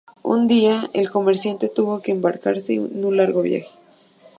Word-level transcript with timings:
Un 0.23 0.47
día 0.47 0.89
el 0.93 1.11
comerciante 1.11 1.69
tuvo 1.69 2.01
que 2.01 2.09
embarcarse 2.11 2.73
en 2.73 3.05
un 3.05 3.17
largo 3.17 3.43
viaje. 3.43 3.69